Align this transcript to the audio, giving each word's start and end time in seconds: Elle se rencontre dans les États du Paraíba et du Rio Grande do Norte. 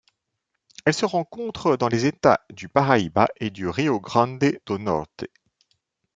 Elle 0.85 0.95
se 0.95 1.05
rencontre 1.05 1.77
dans 1.77 1.87
les 1.87 2.07
États 2.07 2.43
du 2.49 2.67
Paraíba 2.67 3.27
et 3.39 3.51
du 3.51 3.67
Rio 3.69 3.99
Grande 3.99 4.43
do 4.65 4.79
Norte. 4.79 5.25